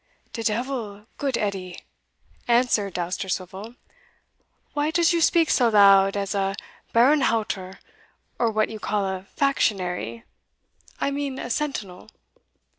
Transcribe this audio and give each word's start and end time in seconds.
"De 0.33 0.41
devil, 0.41 1.05
goot 1.19 1.37
Edie," 1.37 1.79
answered 2.47 2.95
Dousterswivel, 2.95 3.75
"why 4.73 4.89
does 4.89 5.13
you 5.13 5.21
speak 5.21 5.51
so 5.51 5.69
loud 5.69 6.17
as 6.17 6.33
a 6.33 6.55
baarenhauter, 6.91 7.77
or 8.39 8.49
what 8.49 8.71
you 8.71 8.79
call 8.79 9.05
a 9.05 9.27
factionary 9.37 10.23
I 10.99 11.11
mean 11.11 11.37
a 11.37 11.51
sentinel?" 11.51 12.09